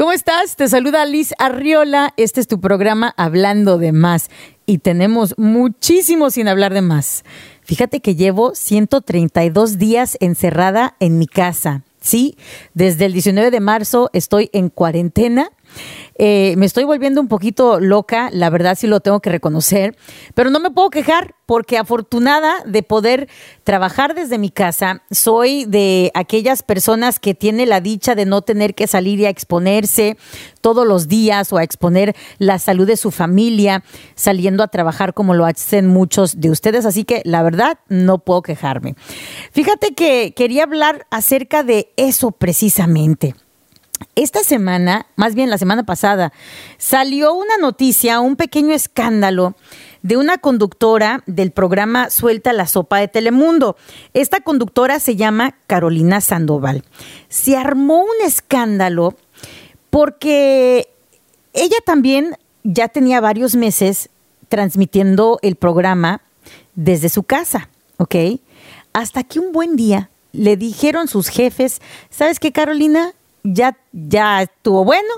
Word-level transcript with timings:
¿Cómo 0.00 0.12
estás? 0.12 0.56
Te 0.56 0.66
saluda 0.66 1.04
Liz 1.04 1.34
Arriola. 1.38 2.14
Este 2.16 2.40
es 2.40 2.48
tu 2.48 2.58
programa 2.58 3.12
Hablando 3.18 3.76
de 3.76 3.92
Más. 3.92 4.30
Y 4.64 4.78
tenemos 4.78 5.34
muchísimo 5.36 6.30
sin 6.30 6.48
hablar 6.48 6.72
de 6.72 6.80
más. 6.80 7.22
Fíjate 7.60 8.00
que 8.00 8.14
llevo 8.14 8.54
132 8.54 9.76
días 9.76 10.16
encerrada 10.20 10.96
en 11.00 11.18
mi 11.18 11.26
casa. 11.26 11.82
Sí, 12.00 12.38
desde 12.72 13.04
el 13.04 13.12
19 13.12 13.50
de 13.50 13.60
marzo 13.60 14.08
estoy 14.14 14.48
en 14.54 14.70
cuarentena 14.70 15.50
eh, 16.22 16.54
me 16.58 16.66
estoy 16.66 16.84
volviendo 16.84 17.20
un 17.20 17.28
poquito 17.28 17.80
loca, 17.80 18.28
la 18.30 18.50
verdad 18.50 18.76
sí 18.78 18.86
lo 18.86 19.00
tengo 19.00 19.20
que 19.20 19.30
reconocer, 19.30 19.96
pero 20.34 20.50
no 20.50 20.60
me 20.60 20.70
puedo 20.70 20.90
quejar 20.90 21.34
porque 21.46 21.78
afortunada 21.78 22.62
de 22.66 22.82
poder 22.82 23.28
trabajar 23.64 24.14
desde 24.14 24.36
mi 24.36 24.50
casa, 24.50 25.02
soy 25.10 25.64
de 25.64 26.10
aquellas 26.14 26.62
personas 26.62 27.18
que 27.18 27.34
tiene 27.34 27.64
la 27.64 27.80
dicha 27.80 28.14
de 28.14 28.26
no 28.26 28.42
tener 28.42 28.74
que 28.74 28.86
salir 28.86 29.18
y 29.18 29.26
a 29.26 29.30
exponerse 29.30 30.16
todos 30.60 30.86
los 30.86 31.08
días 31.08 31.52
o 31.52 31.56
a 31.56 31.64
exponer 31.64 32.14
la 32.38 32.58
salud 32.58 32.86
de 32.86 32.98
su 32.98 33.10
familia 33.10 33.82
saliendo 34.14 34.62
a 34.62 34.68
trabajar 34.68 35.14
como 35.14 35.34
lo 35.34 35.46
hacen 35.46 35.86
muchos 35.86 36.38
de 36.38 36.50
ustedes, 36.50 36.84
así 36.84 37.04
que 37.04 37.22
la 37.24 37.42
verdad 37.42 37.78
no 37.88 38.18
puedo 38.18 38.42
quejarme. 38.42 38.94
Fíjate 39.52 39.94
que 39.94 40.34
quería 40.36 40.64
hablar 40.64 41.06
acerca 41.10 41.62
de 41.62 41.92
eso 41.96 42.30
precisamente. 42.30 43.34
Esta 44.14 44.42
semana, 44.42 45.06
más 45.16 45.34
bien 45.34 45.50
la 45.50 45.58
semana 45.58 45.84
pasada, 45.84 46.32
salió 46.78 47.32
una 47.34 47.56
noticia, 47.58 48.20
un 48.20 48.36
pequeño 48.36 48.74
escándalo 48.74 49.54
de 50.02 50.16
una 50.16 50.38
conductora 50.38 51.22
del 51.26 51.50
programa 51.50 52.10
Suelta 52.10 52.52
la 52.52 52.66
Sopa 52.66 52.98
de 52.98 53.08
Telemundo. 53.08 53.76
Esta 54.14 54.40
conductora 54.40 54.98
se 55.00 55.16
llama 55.16 55.54
Carolina 55.66 56.20
Sandoval. 56.20 56.84
Se 57.28 57.56
armó 57.56 58.02
un 58.02 58.26
escándalo 58.26 59.14
porque 59.90 60.88
ella 61.52 61.76
también 61.84 62.36
ya 62.62 62.88
tenía 62.88 63.20
varios 63.20 63.54
meses 63.56 64.08
transmitiendo 64.48 65.38
el 65.42 65.56
programa 65.56 66.22
desde 66.74 67.08
su 67.08 67.22
casa, 67.22 67.68
¿ok? 67.98 68.14
Hasta 68.92 69.22
que 69.22 69.38
un 69.38 69.52
buen 69.52 69.76
día 69.76 70.10
le 70.32 70.56
dijeron 70.56 71.08
sus 71.08 71.28
jefes, 71.28 71.80
¿sabes 72.10 72.40
qué, 72.40 72.52
Carolina? 72.52 73.12
Ya, 73.42 73.76
ya 73.92 74.42
estuvo 74.42 74.84
bueno, 74.84 75.12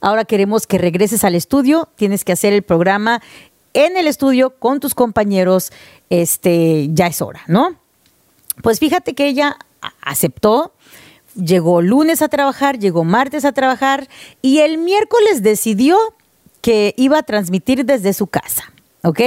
ahora 0.00 0.24
queremos 0.24 0.66
que 0.66 0.78
regreses 0.78 1.24
al 1.24 1.34
estudio, 1.34 1.88
tienes 1.96 2.24
que 2.24 2.32
hacer 2.32 2.52
el 2.52 2.62
programa 2.62 3.22
en 3.74 3.96
el 3.96 4.06
estudio 4.06 4.58
con 4.58 4.80
tus 4.80 4.94
compañeros, 4.94 5.72
este, 6.10 6.88
ya 6.92 7.06
es 7.06 7.22
hora, 7.22 7.42
¿no? 7.46 7.76
Pues 8.62 8.78
fíjate 8.78 9.14
que 9.14 9.26
ella 9.26 9.56
aceptó, 10.02 10.74
llegó 11.34 11.80
lunes 11.80 12.20
a 12.20 12.28
trabajar, 12.28 12.78
llegó 12.78 13.04
martes 13.04 13.44
a 13.44 13.52
trabajar 13.52 14.08
y 14.42 14.58
el 14.58 14.78
miércoles 14.78 15.42
decidió 15.42 15.96
que 16.60 16.94
iba 16.96 17.18
a 17.18 17.22
transmitir 17.22 17.86
desde 17.86 18.12
su 18.12 18.26
casa. 18.26 18.72
¿ok? 19.04 19.20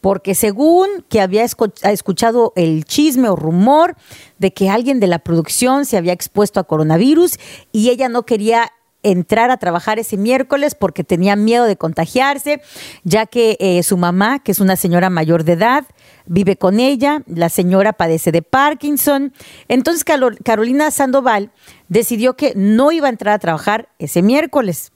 Porque 0.00 0.34
según 0.34 0.88
que 1.08 1.20
había 1.20 1.44
escuchado 1.44 2.52
el 2.56 2.84
chisme 2.84 3.28
o 3.28 3.36
rumor 3.36 3.96
de 4.38 4.52
que 4.52 4.70
alguien 4.70 5.00
de 5.00 5.06
la 5.06 5.18
producción 5.18 5.84
se 5.84 5.96
había 5.96 6.12
expuesto 6.12 6.58
a 6.60 6.64
coronavirus 6.64 7.38
y 7.72 7.90
ella 7.90 8.08
no 8.08 8.24
quería 8.24 8.72
entrar 9.02 9.50
a 9.50 9.56
trabajar 9.56 9.98
ese 9.98 10.16
miércoles 10.16 10.74
porque 10.74 11.04
tenía 11.04 11.36
miedo 11.36 11.64
de 11.64 11.76
contagiarse, 11.76 12.60
ya 13.04 13.26
que 13.26 13.56
eh, 13.60 13.82
su 13.82 13.96
mamá, 13.96 14.40
que 14.40 14.52
es 14.52 14.60
una 14.60 14.76
señora 14.76 15.10
mayor 15.10 15.44
de 15.44 15.52
edad, 15.52 15.84
vive 16.26 16.56
con 16.56 16.80
ella, 16.80 17.22
la 17.26 17.48
señora 17.48 17.92
padece 17.94 18.32
de 18.32 18.42
Parkinson. 18.42 19.32
Entonces 19.68 20.04
Carolina 20.04 20.90
Sandoval 20.90 21.50
decidió 21.88 22.36
que 22.36 22.52
no 22.54 22.92
iba 22.92 23.06
a 23.06 23.10
entrar 23.10 23.34
a 23.34 23.38
trabajar 23.38 23.88
ese 23.98 24.22
miércoles. 24.22 24.92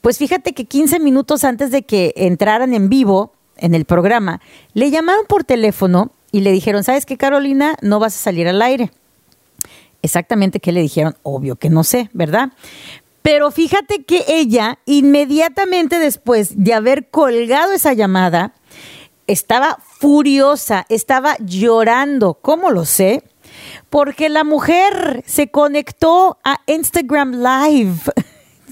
Pues 0.00 0.18
fíjate 0.18 0.52
que 0.52 0.66
15 0.66 1.00
minutos 1.00 1.42
antes 1.42 1.70
de 1.70 1.82
que 1.82 2.12
entraran 2.16 2.74
en 2.74 2.88
vivo 2.88 3.32
en 3.56 3.74
el 3.74 3.84
programa, 3.84 4.40
le 4.74 4.90
llamaron 4.90 5.26
por 5.26 5.44
teléfono 5.44 6.10
y 6.32 6.40
le 6.40 6.52
dijeron, 6.52 6.84
¿sabes 6.84 7.06
qué, 7.06 7.16
Carolina? 7.16 7.76
No 7.82 7.98
vas 7.98 8.14
a 8.14 8.18
salir 8.18 8.48
al 8.48 8.62
aire. 8.62 8.90
Exactamente 10.02 10.60
qué 10.60 10.72
le 10.72 10.82
dijeron, 10.82 11.16
obvio 11.22 11.56
que 11.56 11.70
no 11.70 11.82
sé, 11.82 12.10
¿verdad? 12.12 12.52
Pero 13.22 13.50
fíjate 13.50 14.04
que 14.04 14.24
ella, 14.28 14.78
inmediatamente 14.86 15.98
después 15.98 16.62
de 16.62 16.74
haber 16.74 17.08
colgado 17.08 17.72
esa 17.72 17.92
llamada, 17.92 18.52
estaba 19.26 19.78
furiosa, 19.98 20.86
estaba 20.88 21.36
llorando. 21.40 22.34
¿Cómo 22.34 22.70
lo 22.70 22.84
sé? 22.84 23.24
Porque 23.90 24.28
la 24.28 24.44
mujer 24.44 25.24
se 25.26 25.50
conectó 25.50 26.38
a 26.44 26.60
Instagram 26.66 27.42
Live. 27.42 27.94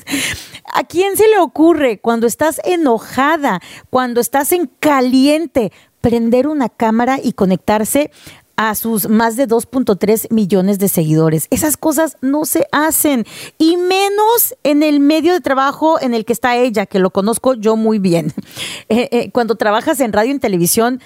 ¿A 0.73 0.85
quién 0.85 1.17
se 1.17 1.29
le 1.29 1.39
ocurre 1.39 1.99
cuando 1.99 2.27
estás 2.27 2.61
enojada, 2.65 3.61
cuando 3.91 4.21
estás 4.21 4.53
en 4.53 4.71
caliente, 4.81 5.73
prender 6.01 6.47
una 6.47 6.69
cámara 6.69 7.19
y 7.23 7.33
conectarse 7.33 8.11
a 8.57 8.75
sus 8.75 9.09
más 9.09 9.37
de 9.37 9.49
2.3 9.49 10.31
millones 10.31 10.79
de 10.79 10.89
seguidores. 10.89 11.49
Esas 11.51 11.77
cosas 11.77 12.17
no 12.21 12.45
se 12.45 12.67
hacen 12.73 13.27
y 13.59 13.77
menos 13.77 14.55
en 14.63 14.83
el 14.83 15.01
medio 15.01 15.33
de 15.33 15.41
trabajo 15.41 16.01
en 16.01 16.15
el 16.15 16.25
que 16.25 16.33
está 16.33 16.57
ella, 16.57 16.87
que 16.87 16.99
lo 16.99 17.11
conozco 17.11 17.55
yo 17.55 17.77
muy 17.77 17.99
bien. 17.99 18.33
Eh, 18.91 19.09
eh, 19.13 19.31
cuando 19.33 19.55
trabajas 19.55 19.99
en 20.01 20.13
radio 20.13 20.29
y 20.29 20.33
en 20.33 20.41
televisión, 20.41 21.01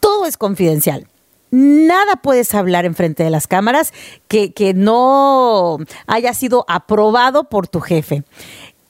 todo 0.00 0.24
es 0.24 0.36
confidencial 0.36 1.06
nada 1.50 2.16
puedes 2.16 2.54
hablar 2.54 2.84
en 2.84 2.94
frente 2.94 3.22
de 3.22 3.30
las 3.30 3.46
cámaras 3.46 3.92
que 4.28 4.74
no 4.74 5.78
haya 6.06 6.34
sido 6.34 6.64
aprobado 6.68 7.44
por 7.44 7.68
tu 7.68 7.80
jefe. 7.80 8.22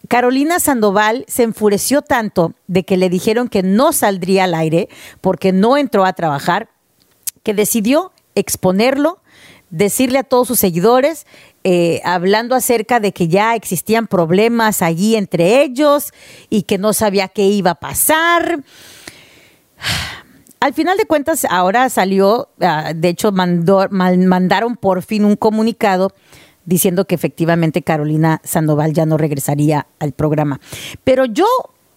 Carolina 0.09 0.59
Sandoval 0.59 1.25
se 1.29 1.43
enfureció 1.43 2.01
tanto 2.01 2.55
de 2.67 2.85
que 2.85 2.97
le 2.97 3.11
dijeron 3.11 3.49
que 3.49 3.63
no 3.63 3.93
saldría 3.93 4.45
al 4.45 4.55
aire 4.55 4.89
porque 5.21 5.53
no 5.53 5.77
entró 5.77 6.07
a 6.07 6.15
trabajar, 6.15 6.71
que 7.43 7.53
decidió 7.53 8.13
exponerlo, 8.35 9.21
decirle 9.69 10.21
a 10.21 10.25
todos 10.25 10.49
sus 10.49 10.59
seguidores, 10.59 11.27
eh, 11.63 12.01
hablando 12.05 12.55
acerca 12.55 13.01
de 13.01 13.13
que 13.13 13.29
ya 13.29 13.55
existían 13.55 14.07
problemas 14.07 14.81
allí 14.81 15.15
entre 15.15 15.63
ellos 15.63 16.13
y 16.49 16.63
que 16.63 16.79
no 16.79 16.95
sabía 16.95 17.29
qué 17.29 17.43
iba 17.43 17.73
a 17.73 17.81
pasar. 17.81 18.65
Al 20.61 20.75
final 20.75 20.97
de 20.97 21.05
cuentas, 21.05 21.47
ahora 21.49 21.89
salió, 21.91 22.49
ah, 22.61 22.93
de 22.95 23.11
hecho, 23.11 23.31
mandaron 23.31 24.77
por 24.77 25.03
fin 25.03 25.25
un 25.25 25.37
comunicado 25.37 26.13
diciendo 26.69 27.07
que 27.07 27.15
efectivamente 27.15 27.81
Carolina 27.81 28.43
Sandoval 28.45 28.93
ya 28.93 29.07
no 29.07 29.17
regresaría 29.17 29.87
al 29.99 30.13
programa. 30.13 30.61
Pero 31.03 31.25
yo, 31.25 31.47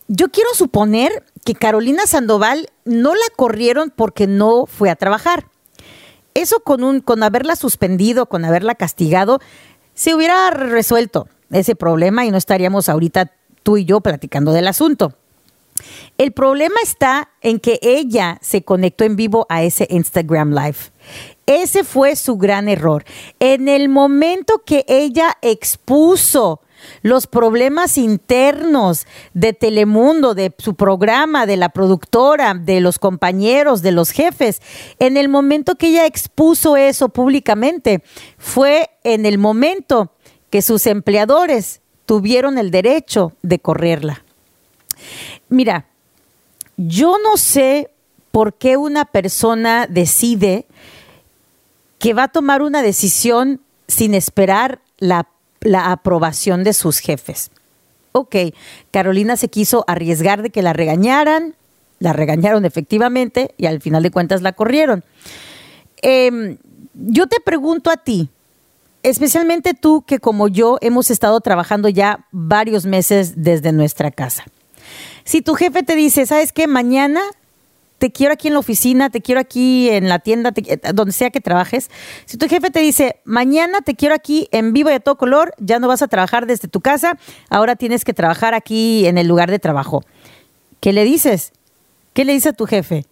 yo 0.08 0.30
quiero 0.30 0.50
suponer 0.54 1.26
que 1.44 1.56
Carolina 1.56 2.08
Sandoval 2.08 2.70
no 2.86 3.14
la 3.14 3.26
corrieron 3.36 3.92
porque 3.94 4.28
no 4.28 4.66
fue 4.68 4.90
a 4.90 4.96
trabajar. 4.96 5.48
Eso 6.36 6.62
con, 6.62 6.86
un, 6.86 7.02
con 7.02 7.22
haberla 7.22 7.58
suspendido, 7.58 8.28
con 8.28 8.46
haberla 8.46 8.76
castigado, 8.76 9.42
se 9.94 10.16
hubiera 10.16 10.50
resuelto 10.52 11.28
ese 11.52 11.76
problema 11.76 12.26
y 12.26 12.32
no 12.32 12.38
estaríamos 12.38 12.88
ahorita 12.88 13.34
tú 13.64 13.76
y 13.76 13.84
yo 13.84 14.00
platicando 14.00 14.54
del 14.54 14.68
asunto. 14.68 15.18
El 16.18 16.32
problema 16.32 16.76
está 16.82 17.30
en 17.42 17.60
que 17.60 17.78
ella 17.82 18.38
se 18.42 18.64
conectó 18.64 19.04
en 19.04 19.18
vivo 19.18 19.46
a 19.50 19.64
ese 19.64 19.86
Instagram 19.90 20.54
Live. 20.54 20.78
Ese 21.46 21.84
fue 21.84 22.16
su 22.16 22.38
gran 22.38 22.70
error. 22.70 23.04
En 23.40 23.68
el 23.68 23.90
momento 23.90 24.64
que 24.66 24.86
ella 24.88 25.38
expuso 25.42 26.62
los 27.02 27.28
problemas 27.28 27.98
internos 27.98 29.06
de 29.34 29.54
Telemundo, 29.54 30.34
de 30.34 30.54
su 30.58 30.76
programa, 30.76 31.46
de 31.46 31.58
la 31.58 31.70
productora, 31.70 32.54
de 32.54 32.80
los 32.80 33.00
compañeros, 33.00 33.82
de 33.82 33.92
los 33.92 34.12
jefes, 34.12 34.62
en 35.00 35.18
el 35.18 35.30
momento 35.30 35.76
que 35.76 35.88
ella 35.88 36.06
expuso 36.06 36.78
eso 36.78 37.10
públicamente, 37.10 38.04
fue 38.38 38.90
en 39.04 39.26
el 39.26 39.38
momento 39.38 40.12
que 40.50 40.62
sus 40.62 40.88
empleadores 40.88 41.82
tuvieron 42.06 42.58
el 42.58 42.72
derecho 42.72 43.34
de 43.42 43.60
correrla. 43.60 44.24
Mira, 45.50 45.86
yo 46.78 47.18
no 47.24 47.38
sé 47.38 47.92
por 48.32 48.54
qué 48.56 48.78
una 48.78 49.06
persona 49.06 49.88
decide 49.90 50.66
que 52.02 52.14
va 52.14 52.24
a 52.24 52.28
tomar 52.28 52.64
una 52.64 52.82
decisión 52.82 53.62
sin 53.88 54.16
esperar 54.16 54.82
la, 54.98 55.28
aprobación 55.86 56.64
de 56.64 56.74
sus 56.74 56.98
jefes. 56.98 57.52
Ok, 58.12 58.36
Carolina 58.90 59.38
se 59.38 59.50
quiso 59.50 59.86
arriesgar 59.88 60.42
de 60.42 60.50
que 60.50 60.64
la 60.64 60.74
regañaran, 60.74 61.56
la 62.00 62.14
regañaron 62.14 62.66
efectivamente 62.66 63.54
y 63.58 63.68
al 63.68 63.80
final 63.80 64.02
de 64.02 64.10
cuentas 64.10 64.42
la 64.42 64.54
corrieron. 64.54 65.04
Em, 66.02 66.58
yo 66.96 67.28
te 67.28 67.40
pregunto 67.40 67.92
a 67.92 67.98
ti, 67.98 68.30
especialmente 69.04 69.76
tú 69.76 70.04
que 70.06 70.20
como 70.20 70.48
yo 70.48 70.80
hemos 70.82 71.12
estado 71.12 71.40
trabajando 71.40 71.88
ya 71.88 72.26
varios 72.32 72.86
meses 72.88 73.44
desde 73.44 73.72
nuestra 73.72 74.10
casa. 74.10 74.46
Si 75.24 75.44
tu 75.44 75.54
jefe 75.54 75.84
te 75.84 75.96
dice, 75.96 76.26
¿sabes 76.26 76.52
qué? 76.52 76.66
Mañana 76.68 77.22
te 78.02 78.12
quiero 78.12 78.34
aquí 78.34 78.48
en 78.48 78.56
la 78.56 78.60
oficina, 78.62 79.12
te 79.12 79.22
quiero 79.22 79.40
aquí 79.40 79.88
en 79.92 80.10
la 80.10 80.18
tienda, 80.18 80.52
donde 80.96 81.12
sea 81.12 81.30
que 81.30 81.40
trabajes. 81.40 81.92
Si 82.26 82.36
tu 82.36 82.48
jefe 82.50 82.72
te 82.72 82.80
dice, 82.80 83.22
mañana 83.26 83.82
te 83.82 83.94
quiero 83.94 84.16
aquí 84.16 84.48
en 84.52 84.74
vivo 84.74 84.90
y 84.90 84.94
a 84.94 85.00
todo 85.00 85.20
color, 85.20 85.54
ya 85.60 85.78
no 85.78 85.88
vas 85.88 86.02
a 86.02 86.08
trabajar 86.08 86.48
desde 86.48 86.68
tu 86.68 86.82
casa, 86.82 87.20
ahora 87.52 87.76
tienes 87.76 88.04
que 88.04 88.16
trabajar 88.16 88.56
aquí 88.56 89.06
en 89.06 89.20
el 89.20 89.28
lugar 89.28 89.52
de 89.52 89.60
trabajo. 89.60 90.04
¿Qué 90.80 90.94
le 90.94 91.04
dices? 91.04 91.54
¿Qué 92.14 92.26
le 92.26 92.34
dice 92.34 92.50
a 92.50 92.54
tu 92.54 92.66
jefe? 92.66 93.06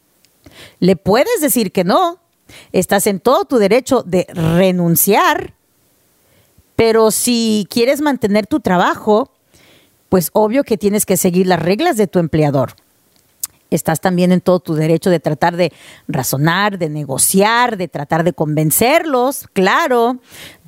Le 0.80 0.96
puedes 0.96 1.40
decir 1.40 1.72
que 1.72 1.84
no. 1.84 2.18
Estás 2.72 3.06
en 3.06 3.20
todo 3.20 3.46
tu 3.46 3.58
derecho 3.58 4.02
de 4.02 4.26
renunciar, 4.34 5.54
pero 6.76 7.12
si 7.12 7.68
quieres 7.70 8.02
mantener 8.02 8.48
tu 8.48 8.60
trabajo, 8.60 9.32
pues 10.10 10.32
obvio 10.34 10.64
que 10.64 10.80
tienes 10.80 11.06
que 11.06 11.16
seguir 11.16 11.46
las 11.46 11.62
reglas 11.62 11.96
de 11.96 12.08
tu 12.08 12.18
empleador. 12.18 12.74
Estás 13.70 14.02
también 14.02 14.32
en 14.32 14.42
todo 14.42 14.60
tu 14.60 14.74
derecho 14.74 15.10
de 15.10 15.20
tratar 15.20 15.56
de 15.56 15.72
razonar, 16.08 16.78
de 16.78 16.90
negociar, 16.90 17.78
de 17.78 17.88
tratar 17.88 18.24
de 18.24 18.34
convencerlos, 18.34 19.48
claro, 19.54 20.20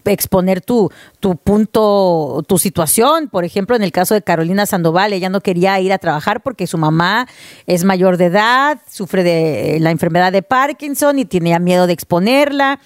exponer 0.06 0.62
tu, 0.62 0.92
tu 1.20 1.36
punto, 1.36 2.44
tu 2.48 2.58
situación. 2.58 3.30
Por 3.30 3.44
ejemplo, 3.46 3.76
en 3.76 3.84
el 3.84 3.92
caso 3.92 4.14
de 4.14 4.22
Carolina 4.22 4.66
Sandoval, 4.66 5.14
ella 5.14 5.30
no 5.30 5.42
quería 5.42 5.80
ir 5.80 5.94
a 5.94 6.00
trabajar 6.00 6.42
porque 6.42 6.68
su 6.68 6.78
mamá 6.78 7.28
es 7.68 7.84
mayor 7.84 8.18
de 8.18 8.26
edad, 8.26 8.80
sufre 8.90 9.24
de 9.24 9.78
la 9.80 9.92
enfermedad 9.92 10.32
de 10.32 10.42
Parkinson 10.42 11.20
y 11.20 11.26
tenía 11.26 11.60
miedo 11.60 11.88
de 11.88 11.94
exponerla 11.94 12.80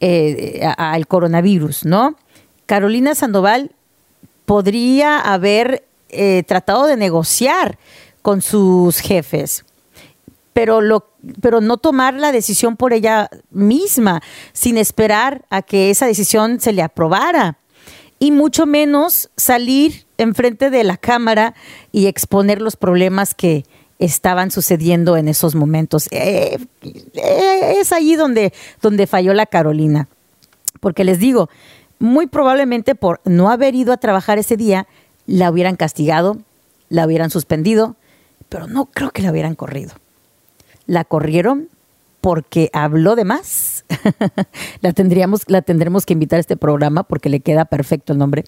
eh, 0.00 0.62
al 0.76 1.06
coronavirus, 1.06 1.84
¿no? 1.84 2.16
Carolina 2.66 3.14
Sandoval 3.14 3.72
podría 4.44 5.18
haber 5.18 5.84
eh, 6.08 6.42
tratado 6.46 6.86
de 6.86 6.96
negociar 6.96 7.78
con 8.22 8.42
sus 8.42 8.98
jefes, 8.98 9.64
pero, 10.52 10.80
lo, 10.80 11.08
pero 11.40 11.60
no 11.60 11.76
tomar 11.76 12.14
la 12.14 12.32
decisión 12.32 12.76
por 12.76 12.92
ella 12.92 13.28
misma, 13.50 14.22
sin 14.52 14.78
esperar 14.78 15.44
a 15.50 15.62
que 15.62 15.90
esa 15.90 16.06
decisión 16.06 16.60
se 16.60 16.72
le 16.72 16.82
aprobara, 16.82 17.58
y 18.18 18.32
mucho 18.32 18.66
menos 18.66 19.30
salir 19.36 20.04
enfrente 20.18 20.68
de 20.70 20.84
la 20.84 20.98
cámara 20.98 21.54
y 21.90 22.06
exponer 22.06 22.60
los 22.60 22.76
problemas 22.76 23.34
que 23.34 23.64
estaban 23.98 24.50
sucediendo 24.50 25.16
en 25.16 25.28
esos 25.28 25.54
momentos. 25.54 26.06
Eh, 26.10 26.58
eh, 26.82 27.74
es 27.78 27.92
allí 27.92 28.16
donde, 28.16 28.52
donde 28.82 29.06
falló 29.06 29.32
la 29.32 29.46
Carolina, 29.46 30.08
porque 30.80 31.04
les 31.04 31.18
digo, 31.18 31.48
muy 31.98 32.26
probablemente 32.26 32.94
por 32.94 33.20
no 33.24 33.50
haber 33.50 33.74
ido 33.74 33.92
a 33.92 33.98
trabajar 33.98 34.38
ese 34.38 34.56
día, 34.56 34.86
la 35.26 35.50
hubieran 35.50 35.76
castigado, 35.76 36.38
la 36.88 37.06
hubieran 37.06 37.30
suspendido, 37.30 37.96
pero 38.50 38.66
no 38.66 38.86
creo 38.86 39.10
que 39.12 39.22
la 39.22 39.30
hubieran 39.30 39.54
corrido. 39.54 39.92
La 40.86 41.04
corrieron 41.04 41.68
porque 42.20 42.68
habló 42.74 43.16
de 43.16 43.24
más. 43.24 43.86
la, 44.82 44.92
tendríamos, 44.92 45.42
la 45.46 45.62
tendremos 45.62 46.04
que 46.04 46.12
invitar 46.12 46.36
a 46.36 46.40
este 46.40 46.56
programa 46.58 47.04
porque 47.04 47.30
le 47.30 47.40
queda 47.40 47.64
perfecto 47.64 48.12
el 48.12 48.18
nombre. 48.18 48.44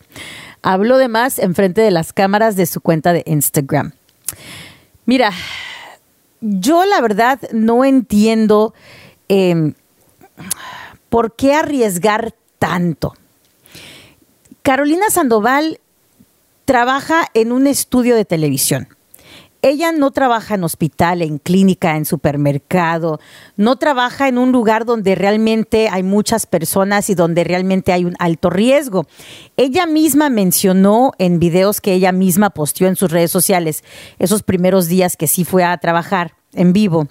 Habló 0.61 0.99
de 0.99 1.09
más 1.09 1.39
enfrente 1.39 1.81
de 1.81 1.91
las 1.91 2.13
cámaras 2.13 2.57
de 2.57 2.67
su 2.67 2.83
cuenta 2.83 3.15
de 3.15 3.23
Instagram. 3.27 3.93
Mira, 5.07 5.33
yo 6.41 6.85
la 6.85 7.01
verdad 7.01 7.41
no 7.53 7.85
entiendo 7.85 8.75
em, 9.29 9.75
por 11.09 11.35
qué 11.35 11.55
arriesgar 11.55 12.35
tanto. 12.59 13.15
Carolina 14.63 15.07
Sandoval 15.11 15.81
trabaja 16.65 17.29
en 17.35 17.53
un 17.53 17.67
estudio 17.67 18.15
de 18.17 18.25
televisión. 18.25 18.89
Ella 19.65 19.93
no 19.93 20.11
trabaja 20.11 20.57
en 20.57 20.65
hospital, 20.65 21.23
en 21.23 21.39
clínica, 21.39 21.97
en 21.97 22.05
supermercado, 22.05 23.21
no 23.57 23.77
trabaja 23.77 24.27
en 24.27 24.37
un 24.37 24.51
lugar 24.51 24.85
donde 24.85 25.15
realmente 25.15 25.89
hay 25.89 26.03
muchas 26.03 26.47
personas 26.47 27.09
y 27.11 27.15
donde 27.15 27.45
realmente 27.45 27.93
hay 27.93 28.05
un 28.05 28.17
alto 28.19 28.51
riesgo. 28.51 29.07
Ella 29.57 29.87
misma 29.87 30.31
mencionó 30.31 31.13
en 31.19 31.39
videos 31.39 31.81
que 31.81 31.93
ella 31.93 32.11
misma 32.11 32.51
posteó 32.51 32.89
en 32.89 32.97
sus 32.97 33.13
redes 33.13 33.31
sociales 33.31 33.85
esos 34.19 34.43
primeros 34.43 34.89
días 34.89 35.17
que 35.17 35.29
sí 35.29 35.45
fue 35.45 35.63
a 35.63 35.79
trabajar 35.79 36.33
en 36.55 36.73
vivo 36.73 37.07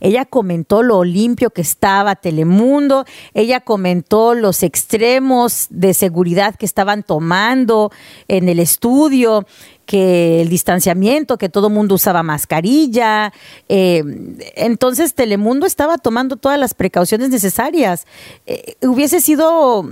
ella 0.00 0.24
comentó 0.24 0.82
lo 0.82 1.04
limpio 1.04 1.50
que 1.50 1.62
estaba 1.62 2.16
Telemundo, 2.16 3.04
ella 3.34 3.60
comentó 3.60 4.34
los 4.34 4.62
extremos 4.62 5.66
de 5.70 5.94
seguridad 5.94 6.54
que 6.56 6.66
estaban 6.66 7.02
tomando 7.02 7.90
en 8.28 8.48
el 8.48 8.58
estudio, 8.58 9.46
que 9.86 10.42
el 10.42 10.48
distanciamiento, 10.48 11.38
que 11.38 11.48
todo 11.48 11.70
mundo 11.70 11.94
usaba 11.94 12.22
mascarilla. 12.22 13.32
Eh, 13.68 14.02
entonces 14.56 15.14
Telemundo 15.14 15.66
estaba 15.66 15.96
tomando 15.96 16.36
todas 16.36 16.58
las 16.58 16.74
precauciones 16.74 17.30
necesarias. 17.30 18.06
Eh, 18.46 18.74
hubiese 18.82 19.20
sido 19.20 19.88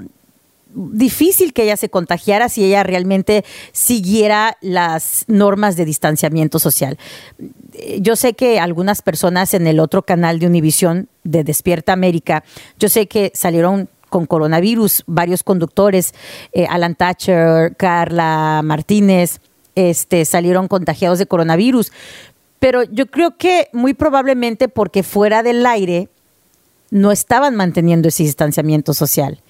difícil 0.74 1.52
que 1.52 1.64
ella 1.64 1.76
se 1.76 1.88
contagiara 1.88 2.48
si 2.48 2.64
ella 2.64 2.82
realmente 2.82 3.44
siguiera 3.72 4.56
las 4.60 5.24
normas 5.28 5.76
de 5.76 5.84
distanciamiento 5.84 6.58
social. 6.58 6.98
Yo 8.00 8.16
sé 8.16 8.34
que 8.34 8.58
algunas 8.58 9.02
personas 9.02 9.54
en 9.54 9.66
el 9.66 9.80
otro 9.80 10.02
canal 10.02 10.38
de 10.38 10.46
Univisión 10.46 11.08
de 11.22 11.44
Despierta 11.44 11.92
América, 11.92 12.44
yo 12.78 12.88
sé 12.88 13.06
que 13.06 13.30
salieron 13.34 13.88
con 14.08 14.26
coronavirus, 14.26 15.02
varios 15.06 15.42
conductores, 15.42 16.14
eh, 16.52 16.66
Alan 16.68 16.94
Thatcher, 16.94 17.74
Carla 17.76 18.60
Martínez, 18.62 19.40
este, 19.74 20.24
salieron 20.24 20.68
contagiados 20.68 21.18
de 21.18 21.26
coronavirus. 21.26 21.90
Pero 22.60 22.84
yo 22.84 23.06
creo 23.06 23.36
que 23.36 23.68
muy 23.72 23.92
probablemente 23.92 24.68
porque 24.68 25.02
fuera 25.02 25.42
del 25.42 25.66
aire 25.66 26.08
no 26.90 27.10
estaban 27.10 27.56
manteniendo 27.56 28.08
ese 28.08 28.22
distanciamiento 28.22 28.94
social. 28.94 29.40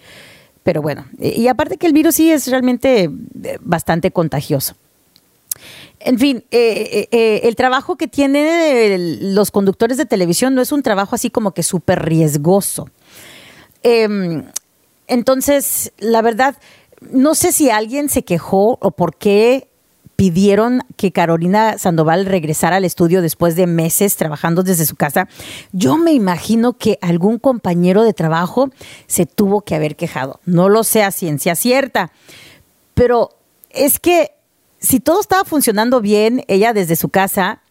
Pero 0.64 0.80
bueno, 0.80 1.06
y 1.20 1.46
aparte 1.46 1.76
que 1.76 1.86
el 1.86 1.92
virus 1.92 2.16
sí 2.16 2.32
es 2.32 2.48
realmente 2.48 3.04
eh, 3.04 3.58
bastante 3.60 4.10
contagioso. 4.10 4.74
En 6.00 6.18
fin, 6.18 6.44
eh, 6.50 7.08
eh, 7.12 7.40
el 7.44 7.54
trabajo 7.54 7.96
que 7.96 8.08
tienen 8.08 9.34
los 9.34 9.50
conductores 9.50 9.96
de 9.98 10.06
televisión 10.06 10.54
no 10.54 10.62
es 10.62 10.72
un 10.72 10.82
trabajo 10.82 11.14
así 11.14 11.30
como 11.30 11.52
que 11.52 11.62
súper 11.62 12.02
riesgoso. 12.02 12.88
Em, 13.82 14.44
entonces, 15.06 15.92
la 15.98 16.22
verdad, 16.22 16.56
no 17.10 17.34
sé 17.34 17.52
si 17.52 17.70
alguien 17.70 18.08
se 18.08 18.24
quejó 18.24 18.78
o 18.80 18.90
por 18.90 19.16
qué 19.16 19.68
pidieron 20.16 20.82
que 20.96 21.12
Carolina 21.12 21.78
Sandoval 21.78 22.26
regresara 22.26 22.76
al 22.76 22.84
estudio 22.84 23.22
después 23.22 23.56
de 23.56 23.66
meses 23.66 24.16
trabajando 24.16 24.62
desde 24.62 24.86
su 24.86 24.96
casa, 24.96 25.28
yo 25.72 25.96
me 25.96 26.12
imagino 26.12 26.74
que 26.74 26.98
algún 27.00 27.38
compañero 27.38 28.02
de 28.02 28.12
trabajo 28.12 28.70
se 29.06 29.26
tuvo 29.26 29.62
que 29.62 29.74
haber 29.74 29.96
quejado. 29.96 30.40
No 30.44 30.68
lo 30.68 30.84
sé 30.84 31.02
a 31.02 31.10
ciencia 31.10 31.54
cierta, 31.54 32.12
pero 32.94 33.30
es 33.70 33.98
que 33.98 34.32
si 34.78 35.00
todo 35.00 35.20
estaba 35.20 35.44
funcionando 35.44 36.00
bien, 36.00 36.44
ella 36.46 36.72
desde 36.72 36.96
su 36.96 37.08
casa, 37.08 37.62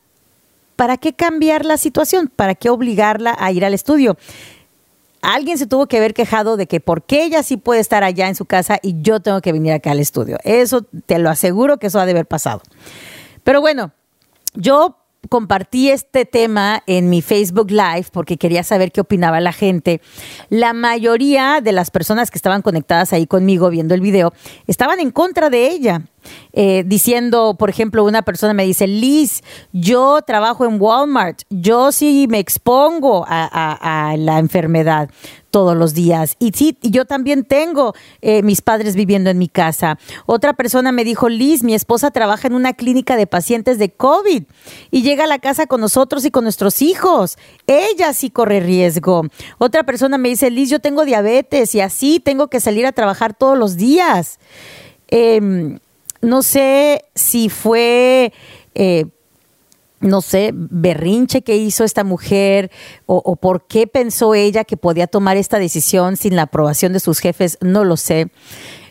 ¿para 0.75 0.97
qué 0.97 1.13
cambiar 1.13 1.65
la 1.65 1.77
situación? 1.77 2.31
¿Para 2.35 2.55
qué 2.55 2.69
obligarla 2.69 3.35
a 3.39 3.51
ir 3.51 3.63
al 3.63 3.73
estudio? 3.73 4.17
Alguien 5.23 5.57
se 5.57 5.65
tuvo 5.65 5.87
que 5.87 5.97
haber 5.97 6.13
quejado 6.13 6.57
de 6.57 6.67
que 6.67 6.79
por 6.79 7.03
qué 7.03 7.23
ella 7.23 7.41
sí 7.41 7.57
puede 7.57 7.79
estar 7.79 8.03
allá 8.03 8.27
en 8.27 8.35
su 8.35 8.45
casa 8.45 8.77
y 8.83 9.01
yo 9.01 9.21
tengo 9.21 9.41
que 9.41 9.53
venir 9.53 9.71
acá 9.71 9.91
al 9.91 9.99
estudio. 9.99 10.37
Eso 10.43 10.85
te 11.05 11.17
lo 11.17 11.29
aseguro 11.29 11.77
que 11.77 11.87
eso 11.87 11.99
ha 11.99 12.05
de 12.05 12.11
haber 12.11 12.27
pasado. 12.27 12.61
Pero 13.43 13.61
bueno, 13.61 13.93
yo 14.53 14.97
compartí 15.29 15.89
este 15.89 16.25
tema 16.25 16.83
en 16.87 17.09
mi 17.09 17.21
Facebook 17.21 17.71
Live 17.71 18.07
porque 18.11 18.37
quería 18.37 18.63
saber 18.63 18.91
qué 18.91 19.01
opinaba 19.01 19.39
la 19.39 19.53
gente. 19.53 20.01
La 20.49 20.73
mayoría 20.73 21.59
de 21.61 21.71
las 21.71 21.91
personas 21.91 22.31
que 22.31 22.37
estaban 22.37 22.61
conectadas 22.61 23.13
ahí 23.13 23.27
conmigo 23.27 23.69
viendo 23.69 23.93
el 23.93 24.01
video 24.01 24.33
estaban 24.67 24.99
en 24.99 25.11
contra 25.11 25.49
de 25.49 25.67
ella. 25.67 26.01
Eh, 26.53 26.83
diciendo, 26.85 27.55
por 27.57 27.69
ejemplo, 27.69 28.03
una 28.05 28.21
persona 28.21 28.53
me 28.53 28.63
dice, 28.63 28.87
Liz, 28.87 29.41
yo 29.73 30.21
trabajo 30.25 30.65
en 30.65 30.79
Walmart, 30.79 31.41
yo 31.49 31.91
sí 31.91 32.27
me 32.29 32.39
expongo 32.39 33.25
a, 33.27 34.15
la 34.17 34.39
enfermedad 34.39 35.09
todos 35.53 35.77
los 35.77 35.93
días. 35.93 36.35
Y 36.39 36.49
sí, 36.55 36.79
yo 36.81 37.05
también 37.05 37.43
tengo 37.43 37.93
eh, 38.23 38.41
mis 38.41 38.63
padres 38.63 38.95
viviendo 38.95 39.29
en 39.29 39.37
mi 39.37 39.47
casa. 39.47 39.99
Otra 40.25 40.53
persona 40.53 40.91
me 40.91 41.03
dijo, 41.03 41.29
Liz, 41.29 41.61
mi 41.61 41.75
esposa 41.75 42.09
trabaja 42.09 42.47
en 42.47 42.55
una 42.55 42.73
clínica 42.73 43.17
de 43.17 43.27
pacientes 43.27 43.77
de 43.77 43.91
COVID 43.91 44.45
y 44.89 45.03
llega 45.03 45.25
a 45.25 45.27
la 45.27 45.37
casa 45.37 45.67
con 45.67 45.79
nosotros 45.79 46.25
y 46.25 46.31
con 46.31 46.43
nuestros 46.43 46.81
hijos. 46.81 47.37
Ella 47.67 48.13
sí 48.13 48.31
corre 48.31 48.61
riesgo. 48.61 49.27
Otra 49.59 49.83
persona 49.83 50.17
me 50.17 50.29
dice, 50.29 50.49
Liz, 50.49 50.71
yo 50.71 50.79
tengo 50.79 51.05
diabetes 51.05 51.75
y 51.75 51.81
así 51.81 52.19
tengo 52.19 52.47
que 52.47 52.59
salir 52.59 52.87
a 52.87 52.91
trabajar 52.91 53.35
todos 53.35 53.55
los 53.55 53.77
días. 53.77 54.39
Eh, 55.09 55.77
no 56.23 56.41
sé 56.41 57.05
si 57.13 57.49
fue, 57.49 58.33
eh, 58.73 59.05
no 60.03 60.21
sé, 60.21 60.51
berrinche 60.53 61.41
que 61.41 61.57
hizo 61.57 61.83
esta 61.83 62.03
mujer 62.03 62.71
o, 63.05 63.35
por 63.35 63.65
qué 63.65 63.87
pensó 63.87 64.35
ella 64.35 64.63
que 64.63 64.77
podía 64.77 65.07
tomar 65.07 65.37
esta 65.37 65.57
decisión 65.57 66.17
sin 66.17 66.35
la 66.35 66.43
aprobación 66.43 66.93
de 66.93 66.99
sus 66.99 67.19
jefes, 67.19 67.57
no 67.61 67.83
lo 67.83 67.97
sé. 67.97 68.27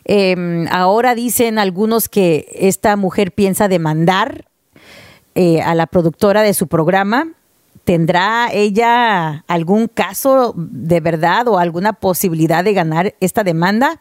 Em, 0.05 0.67
ahora 0.71 1.15
dicen 1.15 1.59
algunos 1.59 2.09
que 2.09 2.47
esta 2.55 2.97
mujer 2.97 3.33
piensa 3.33 3.69
demandar 3.69 4.47
eh, 5.35 5.63
a 5.63 5.75
la 5.75 5.87
productora 5.87 6.43
de 6.43 6.55
su 6.55 6.67
programa 6.67 7.29
¿Tendrá 7.85 8.49
ella 8.53 9.45
algún 9.49 9.89
caso 9.89 10.55
de 10.57 11.01
verdad 11.01 11.49
o 11.49 11.59
alguna 11.59 11.95
posibilidad 11.95 12.63
de 12.63 12.75
ganar 12.75 13.17
esta 13.19 13.43
demanda? 13.43 13.99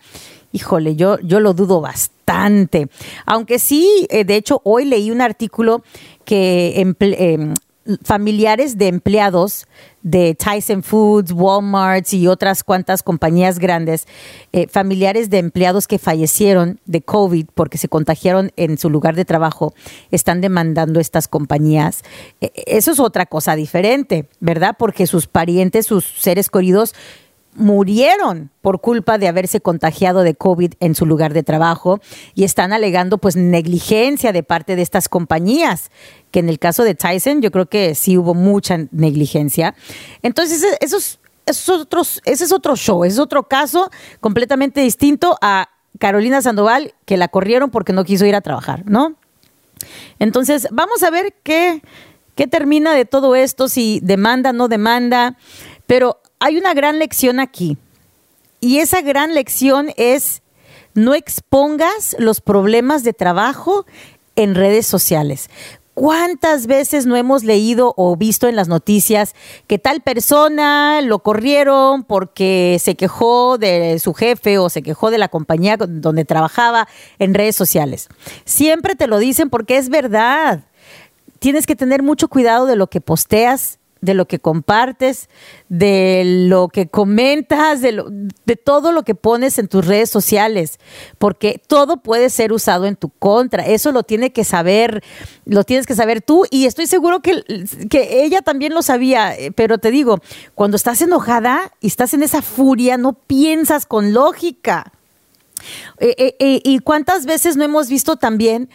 Híjole, 0.51 0.95
yo, 0.95 1.17
yo 1.21 1.39
lo 1.39 1.55
dudo 1.55 1.81
bastante. 1.81 2.89
Aunque 3.25 3.57
sí, 3.57 4.05
eh, 4.11 4.23
de 4.23 4.35
hecho, 4.35 4.61
hoy 4.65 4.85
leí 4.85 5.09
un 5.09 5.21
artículo 5.21 5.83
que 6.31 6.79
em, 6.79 7.53
familiares 8.05 8.77
de 8.77 8.87
empleados 8.87 9.67
de 10.01 10.33
Tyson 10.33 10.81
Foods, 10.81 11.33
Walmart 11.33 12.13
y 12.13 12.27
otras 12.27 12.63
cuantas 12.63 13.03
compañías 13.03 13.59
grandes, 13.59 14.07
eh, 14.53 14.67
familiares 14.69 15.29
de 15.29 15.39
empleados 15.39 15.87
que 15.87 15.99
fallecieron 15.99 16.79
de 16.85 17.01
COVID 17.01 17.47
porque 17.53 17.77
se 17.77 17.89
contagiaron 17.89 18.53
en 18.55 18.77
su 18.77 18.89
lugar 18.89 19.15
de 19.15 19.25
trabajo, 19.25 19.73
están 20.09 20.39
demandando 20.39 21.01
estas 21.01 21.27
compañías. 21.27 22.03
E, 22.39 22.53
e, 22.55 22.77
eso 22.77 22.91
es 22.91 23.01
otra 23.01 23.25
cosa 23.25 23.57
diferente, 23.57 24.29
¿verdad? 24.39 24.77
Porque 24.79 25.05
sus 25.05 25.27
parientes, 25.27 25.85
sus 25.85 26.05
seres 26.05 26.49
queridos, 26.49 26.93
murieron 27.55 28.49
por 28.61 28.79
culpa 28.79 29.17
de 29.17 29.27
haberse 29.27 29.59
contagiado 29.59 30.21
de 30.21 30.35
COVID 30.35 30.73
en 30.79 30.95
su 30.95 31.05
lugar 31.05 31.33
de 31.33 31.43
trabajo 31.43 31.99
y 32.33 32.43
están 32.43 32.71
alegando 32.71 33.17
pues 33.17 33.35
negligencia 33.35 34.31
de 34.31 34.43
parte 34.43 34.75
de 34.75 34.81
estas 34.81 35.09
compañías, 35.09 35.91
que 36.31 36.39
en 36.39 36.49
el 36.49 36.59
caso 36.59 36.83
de 36.83 36.95
Tyson 36.95 37.41
yo 37.41 37.51
creo 37.51 37.67
que 37.67 37.95
sí 37.95 38.17
hubo 38.17 38.33
mucha 38.33 38.77
negligencia. 38.91 39.75
Entonces, 40.21 40.65
esos, 40.79 41.19
otros, 41.69 42.21
ese 42.25 42.45
es 42.45 42.51
otro 42.51 42.75
show, 42.75 43.03
es 43.03 43.19
otro 43.19 43.43
caso 43.43 43.91
completamente 44.19 44.81
distinto 44.81 45.37
a 45.41 45.69
Carolina 45.99 46.41
Sandoval, 46.41 46.93
que 47.05 47.17
la 47.17 47.27
corrieron 47.27 47.69
porque 47.69 47.93
no 47.93 48.03
quiso 48.05 48.25
ir 48.25 48.35
a 48.35 48.41
trabajar, 48.41 48.83
¿no? 48.89 49.15
Entonces, 50.19 50.67
vamos 50.71 51.03
a 51.03 51.11
ver 51.11 51.35
qué 51.43 51.81
termina 52.49 52.95
de 52.95 53.05
todo 53.05 53.35
esto, 53.35 53.67
si 53.67 53.99
demanda, 54.01 54.51
no 54.53 54.67
demanda, 54.67 55.37
pero 55.85 56.21
hay 56.39 56.57
una 56.57 56.73
gran 56.73 56.97
lección 56.97 57.39
aquí. 57.39 57.77
Y 58.61 58.79
esa 58.79 59.01
gran 59.01 59.33
lección 59.33 59.91
es 59.97 60.41
no 60.93 61.13
expongas 61.13 62.15
los 62.19 62.41
problemas 62.41 63.03
de 63.03 63.13
trabajo 63.13 63.85
en 64.35 64.55
redes 64.55 64.85
sociales. 64.85 65.49
¿Cuántas 65.93 66.67
veces 66.67 67.05
no 67.05 67.17
hemos 67.17 67.43
leído 67.43 67.93
o 67.97 68.15
visto 68.15 68.47
en 68.47 68.55
las 68.55 68.69
noticias 68.69 69.35
que 69.67 69.77
tal 69.77 70.01
persona 70.01 71.01
lo 71.01 71.19
corrieron 71.19 72.05
porque 72.05 72.77
se 72.79 72.95
quejó 72.95 73.57
de 73.57 73.99
su 73.99 74.13
jefe 74.13 74.57
o 74.57 74.69
se 74.69 74.83
quejó 74.83 75.11
de 75.11 75.17
la 75.17 75.27
compañía 75.27 75.75
donde 75.75 76.23
trabajaba 76.23 76.87
en 77.19 77.33
redes 77.33 77.57
sociales? 77.57 78.07
Siempre 78.45 78.95
te 78.95 79.07
lo 79.07 79.19
dicen 79.19 79.49
porque 79.49 79.77
es 79.77 79.89
verdad. 79.89 80.63
Tienes 81.39 81.67
que 81.67 81.75
tener 81.75 82.03
mucho 82.03 82.29
cuidado 82.29 82.67
de 82.67 82.77
lo 82.77 82.87
que 82.87 83.01
posteas 83.01 83.80
de 84.01 84.15
lo 84.15 84.27
que 84.27 84.39
compartes, 84.39 85.29
de 85.69 86.23
lo 86.25 86.67
que 86.67 86.87
comentas, 86.87 87.81
de, 87.81 88.03
de 88.45 88.55
todo 88.55 88.91
lo 88.91 89.03
que 89.03 89.15
pones 89.15 89.59
en 89.59 89.67
tus 89.67 89.85
redes 89.85 90.09
sociales, 90.09 90.79
porque 91.19 91.61
todo 91.65 91.97
puede 91.97 92.29
ser 92.31 92.51
usado 92.51 92.87
en 92.87 92.95
tu 92.95 93.09
contra. 93.09 93.65
Eso 93.65 93.91
lo 93.91 94.03
tiene 94.03 94.33
que 94.33 94.43
saber, 94.43 95.03
lo 95.45 95.63
tienes 95.63 95.85
que 95.85 95.95
saber 95.95 96.21
tú 96.21 96.45
y 96.49 96.65
estoy 96.65 96.87
seguro 96.87 97.21
que, 97.21 97.43
que 97.89 98.23
ella 98.23 98.41
también 98.41 98.73
lo 98.73 98.81
sabía, 98.81 99.35
eh, 99.35 99.51
pero 99.51 99.77
te 99.77 99.91
digo, 99.91 100.19
cuando 100.55 100.77
estás 100.77 101.01
enojada 101.01 101.71
y 101.79 101.87
estás 101.87 102.13
en 102.13 102.23
esa 102.23 102.41
furia, 102.41 102.97
no 102.97 103.13
piensas 103.13 103.85
con 103.85 104.13
lógica. 104.13 104.91
Eh, 105.99 106.35
eh, 106.39 106.61
¿Y 106.63 106.79
cuántas 106.79 107.27
veces 107.27 107.55
no 107.55 107.63
hemos 107.63 107.87
visto 107.87 108.15
también 108.15 108.67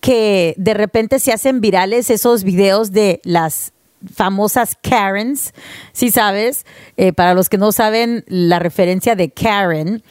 que 0.00 0.54
de 0.56 0.74
repente 0.74 1.20
se 1.20 1.32
hacen 1.32 1.60
virales 1.60 2.10
esos 2.10 2.42
videos 2.42 2.90
de 2.90 3.20
las 3.22 3.72
famosas 4.12 4.76
Karens, 4.80 5.52
si 5.92 6.10
sabes, 6.10 6.64
eh, 6.96 7.12
para 7.12 7.34
los 7.34 7.48
que 7.48 7.58
no 7.58 7.72
saben 7.72 8.24
la 8.26 8.58
referencia 8.58 9.14
de 9.14 9.30
Karen, 9.30 10.02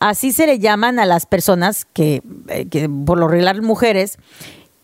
así 0.00 0.32
se 0.32 0.46
le 0.46 0.58
llaman 0.58 0.98
a 0.98 1.06
las 1.06 1.26
personas 1.26 1.84
que, 1.84 2.22
eh, 2.48 2.66
que 2.68 2.88
por 2.88 3.18
lo 3.18 3.28
regular 3.28 3.60
mujeres, 3.62 4.18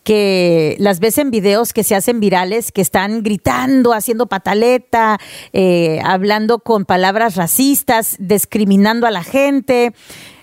que 0.03 0.75
las 0.79 0.99
ves 0.99 1.17
en 1.17 1.31
videos 1.31 1.73
que 1.73 1.83
se 1.83 1.95
hacen 1.95 2.19
virales, 2.19 2.71
que 2.71 2.81
están 2.81 3.23
gritando, 3.23 3.91
haciendo 3.91 4.27
pataleta, 4.27 5.17
eh, 5.51 5.99
hablando 6.03 6.59
con 6.59 6.85
palabras 6.85 7.35
racistas, 7.35 8.15
discriminando 8.19 9.07
a 9.07 9.11
la 9.11 9.23
gente. 9.23 9.93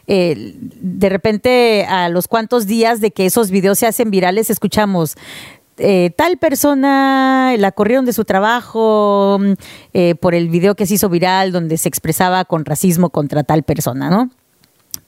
de 0.05 1.09
repente, 1.09 1.87
a 1.89 2.09
los 2.11 2.27
cuantos 2.27 2.67
días 2.67 3.01
de 3.01 3.13
que 3.13 3.25
esos 3.25 3.51
videos 3.51 3.79
se 3.79 3.87
hacen 3.87 4.11
virales, 4.11 4.51
escuchamos, 4.51 5.15
eh, 5.85 6.11
tal 6.17 6.39
persona 6.39 7.57
la 7.59 7.73
corrieron 7.73 8.05
de 8.05 8.13
su 8.13 8.25
trabajo 8.25 9.39
mm, 9.41 9.53
eh, 9.95 10.15
por 10.15 10.37
el 10.37 10.49
video 10.49 10.77
que 10.77 10.87
se 10.87 10.95
hizo 10.95 11.09
viral 11.09 11.51
donde 11.51 11.77
se 11.77 11.89
expresaba 11.89 12.45
con 12.45 12.65
racismo 12.65 13.11
contra 13.11 13.43
tal 13.43 13.65
persona, 13.65 14.09
¿no? 14.09 14.31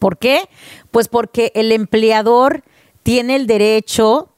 ¿Por 0.01 0.19
qué? 0.19 0.49
Pues 0.91 1.07
porque 1.07 1.53
el 1.55 1.71
empleador 1.71 2.65
tiene 3.05 3.37
el 3.37 3.47
derecho 3.47 4.31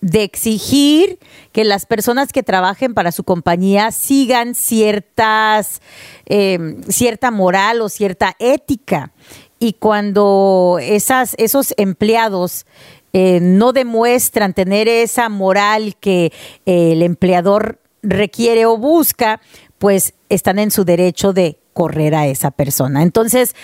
de 0.00 0.22
exigir 0.22 1.18
que 1.50 1.64
las 1.64 1.84
personas 1.84 2.32
que 2.32 2.44
trabajen 2.44 2.94
para 2.94 3.10
su 3.10 3.24
compañía 3.24 3.90
sigan 3.90 4.54
ciertas, 4.54 5.82
eh, 6.26 6.76
cierta 6.88 7.32
moral 7.32 7.80
o 7.80 7.88
cierta 7.88 8.36
ética. 8.38 9.12
Y 9.58 9.74
cuando 9.74 10.78
esas, 10.80 11.34
esos 11.38 11.74
empleados 11.76 12.66
eh, 13.12 13.40
no 13.40 13.72
demuestran 13.72 14.54
tener 14.54 14.88
esa 14.88 15.28
moral 15.28 15.96
que 16.00 16.32
eh, 16.66 16.92
el 16.92 17.02
empleador 17.02 17.78
requiere 18.02 18.66
o 18.66 18.76
busca, 18.78 19.40
pues 19.78 20.14
están 20.28 20.58
en 20.58 20.70
su 20.70 20.84
derecho 20.84 21.32
de 21.32 21.58
correr 21.74 22.14
a 22.14 22.26
esa 22.26 22.50
persona. 22.50 23.02
Entonces, 23.02 23.54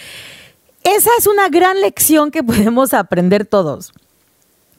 esa 0.85 1.11
es 1.19 1.26
una 1.26 1.49
gran 1.49 1.81
lección 1.81 2.31
que 2.31 2.43
podemos 2.45 2.95
aprender 2.95 3.47
todos. 3.47 3.93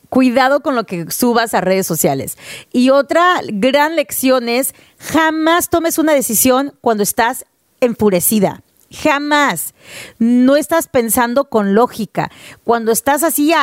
Cuidado 0.10 0.62
con 0.62 0.76
lo 0.76 0.86
que 0.86 1.12
subas 1.12 1.54
a 1.54 1.62
redes 1.62 1.86
sociales. 1.86 2.38
Y 2.74 2.90
otra 2.90 3.42
gran 3.46 3.96
lección 3.96 4.50
es 4.50 4.74
jamás 4.98 5.70
tomes 5.70 6.00
una 6.00 6.14
decisión 6.14 6.74
cuando 6.82 7.04
estás 7.04 7.46
enfurecida. 7.80 8.64
Jamás. 8.92 9.74
No 10.18 10.56
estás 10.56 10.88
pensando 10.88 11.46
con 11.46 11.76
lógica. 11.76 12.32
Cuando 12.64 12.92
estás 12.92 13.24
así 13.24 13.54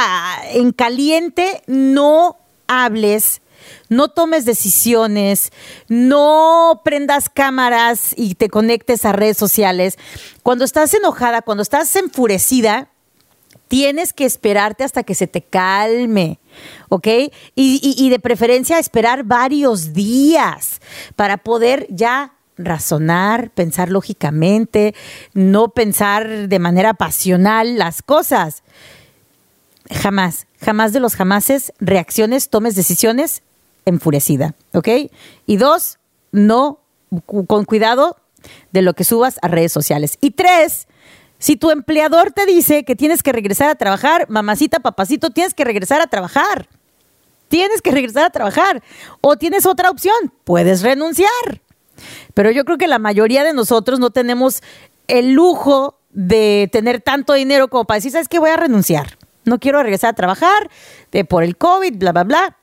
en 0.53 0.73
caliente, 0.73 1.63
no 1.67 2.39
hables, 2.69 3.43
no 3.89 4.09
tomes 4.09 4.45
decisiones, 4.45 5.53
no 5.89 6.81
prendas 6.85 7.29
cámaras 7.29 8.13
y 8.17 8.35
te 8.35 8.49
conectes 8.49 9.05
a 9.05 9.13
redes 9.13 9.37
sociales. 9.37 9.99
Cuando 10.43 10.65
estás 10.65 10.95
enojada, 10.95 11.43
cuando 11.43 11.63
estás 11.63 11.95
enfurecida, 11.97 12.91
tienes 13.69 14.13
que 14.13 14.25
esperarte 14.25 14.85
hasta 14.85 15.03
que 15.03 15.15
se 15.15 15.27
te 15.27 15.43
calme, 15.43 16.39
¿ok? 16.89 17.09
Y, 17.55 18.09
de 18.11 18.19
preferencia 18.19 18.79
esperar 18.79 19.25
varios 19.25 19.93
días 19.93 20.81
para 21.17 21.39
poder 21.39 21.87
ya 21.91 22.36
razonar, 22.59 23.51
pensar 23.51 23.91
lógicamente, 23.91 24.95
no 25.35 25.69
pensar 25.69 26.49
de 26.49 26.59
manera 26.59 26.95
pasional 26.95 27.79
las 27.79 28.03
cosas. 28.03 28.63
Jamás, 29.91 30.47
jamás 30.61 30.93
de 30.93 31.01
los 31.01 31.15
jamases, 31.15 31.73
reacciones, 31.79 32.49
tomes 32.51 32.75
decisiones 32.75 33.43
enfurecida, 33.85 34.55
¿ok? 34.73 34.89
Y 35.47 35.57
dos, 35.57 35.99
no, 36.33 36.81
con 37.25 37.65
cuidado 37.65 38.17
de 38.73 38.83
lo 38.83 38.95
que 38.95 39.05
subas 39.05 39.39
a 39.43 39.49
redes 39.49 39.73
sociales. 39.73 40.19
Y 40.21 40.33
tres, 40.33 40.89
si 41.39 41.57
tu 41.57 41.71
empleador 41.71 42.33
te 42.33 42.47
dice 42.47 42.85
que 42.85 42.97
tienes 42.97 43.23
que 43.23 43.33
regresar 43.33 43.71
a 43.71 43.75
trabajar, 43.75 44.27
mamacita, 44.29 44.81
papacito, 44.81 45.31
tienes 45.31 45.55
que 45.55 45.65
regresar 45.65 46.01
a 46.01 46.07
trabajar. 46.07 46.69
Tienes 47.49 47.81
que 47.81 47.93
regresar 47.93 48.25
a 48.25 48.31
trabajar. 48.31 48.83
O 49.21 49.37
tienes 49.37 49.67
otra 49.67 49.91
opción, 49.91 50.33
puedes 50.45 50.83
renunciar. 50.83 51.63
Pero 52.37 52.51
yo 52.51 52.67
creo 52.67 52.77
que 52.77 52.87
la 52.87 52.99
mayoría 52.99 53.45
de 53.45 53.55
nosotros 53.55 53.99
no 53.99 54.11
tenemos 54.11 54.63
el 55.09 55.33
lujo 55.33 55.99
de 56.11 56.69
tener 56.71 57.01
tanto 57.01 57.33
dinero 57.33 57.69
como 57.69 57.87
para 57.87 57.97
decir, 57.97 58.13
¿sabes 58.13 58.29
qué? 58.29 58.39
Voy 58.39 58.51
a 58.51 58.59
renunciar. 58.59 59.17
No 59.47 59.59
quiero 59.59 59.83
regresar 59.83 60.11
a 60.11 60.17
trabajar 60.17 60.71
de, 61.13 61.25
por 61.25 61.45
el 61.45 61.57
COVID, 61.57 61.97
bla, 61.97 62.13
bla, 62.13 62.25
bla. 62.25 62.57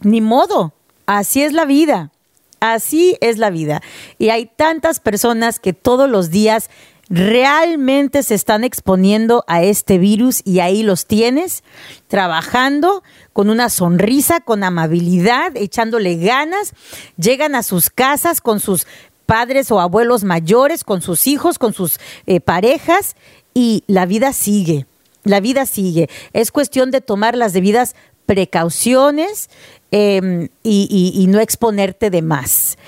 Ni 0.00 0.20
modo. 0.20 0.74
Así 1.06 1.40
es 1.44 1.52
la 1.52 1.66
vida. 1.66 2.10
Así 2.58 3.16
es 3.20 3.38
la 3.38 3.50
vida. 3.50 3.80
Y 4.18 4.30
hay 4.30 4.46
tantas 4.46 4.98
personas 4.98 5.60
que 5.60 5.72
todos 5.72 6.10
los 6.10 6.30
días 6.30 6.68
realmente 7.08 8.22
se 8.22 8.34
están 8.34 8.64
exponiendo 8.64 9.44
a 9.46 9.62
este 9.62 9.98
virus 9.98 10.40
y 10.44 10.60
ahí 10.60 10.82
los 10.82 11.06
tienes 11.06 11.62
trabajando 12.08 13.02
con 13.32 13.50
una 13.50 13.68
sonrisa, 13.68 14.40
con 14.40 14.64
amabilidad, 14.64 15.54
echándole 15.56 16.16
ganas, 16.16 16.72
llegan 17.18 17.54
a 17.54 17.62
sus 17.62 17.90
casas 17.90 18.40
con 18.40 18.60
sus 18.60 18.86
padres 19.26 19.70
o 19.70 19.80
abuelos 19.80 20.24
mayores, 20.24 20.84
con 20.84 21.02
sus 21.02 21.26
hijos, 21.26 21.58
con 21.58 21.72
sus 21.72 21.98
eh, 22.26 22.40
parejas 22.40 23.16
y 23.54 23.84
la 23.86 24.06
vida 24.06 24.32
sigue, 24.32 24.86
la 25.24 25.40
vida 25.40 25.66
sigue. 25.66 26.08
Es 26.32 26.50
cuestión 26.50 26.90
de 26.90 27.00
tomar 27.00 27.36
las 27.36 27.52
debidas 27.52 27.94
precauciones 28.26 29.50
em, 29.90 30.48
y 30.62 31.26
no 31.28 31.40
exponerte 31.40 32.08
de 32.08 32.22
más 32.22 32.78